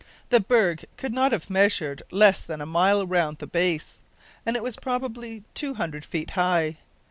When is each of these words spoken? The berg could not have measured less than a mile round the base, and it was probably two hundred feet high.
The 0.29 0.39
berg 0.39 0.85
could 0.97 1.13
not 1.13 1.31
have 1.31 1.47
measured 1.51 2.01
less 2.09 2.43
than 2.43 2.59
a 2.59 2.65
mile 2.65 3.05
round 3.05 3.37
the 3.37 3.45
base, 3.45 3.99
and 4.47 4.55
it 4.55 4.63
was 4.63 4.75
probably 4.75 5.43
two 5.53 5.75
hundred 5.75 6.05
feet 6.05 6.31
high. 6.31 6.77